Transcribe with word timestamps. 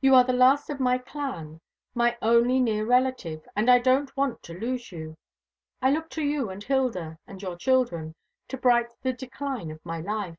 You 0.00 0.14
are 0.14 0.24
the 0.24 0.32
last 0.32 0.70
of 0.70 0.80
my 0.80 0.96
clan 0.96 1.60
my 1.94 2.16
only 2.22 2.58
near 2.58 2.86
relative 2.86 3.46
and 3.54 3.70
I 3.70 3.78
don't 3.78 4.16
want 4.16 4.42
to 4.44 4.58
lose 4.58 4.90
you. 4.90 5.18
I 5.82 5.90
look 5.90 6.08
to 6.12 6.22
you 6.24 6.48
and 6.48 6.64
Hilda, 6.64 7.18
and 7.26 7.42
your 7.42 7.54
children, 7.58 8.14
to 8.48 8.56
brighten 8.56 8.96
the 9.02 9.12
decline 9.12 9.70
of 9.70 9.84
my 9.84 10.00
life." 10.00 10.38